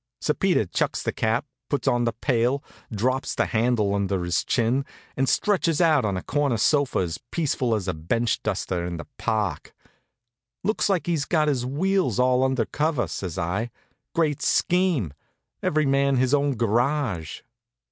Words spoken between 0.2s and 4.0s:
Peter chucks the cap, puts on the pail, drops the handle